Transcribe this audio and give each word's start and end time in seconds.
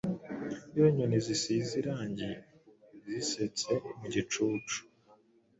Iyo 0.73 0.83
inyoni 0.91 1.17
zisize 1.25 1.71
irangi 1.81 2.29
zisetse 3.07 3.69
mu 3.99 4.07
gicucu, 4.13 4.77